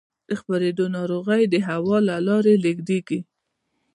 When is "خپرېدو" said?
0.39-0.85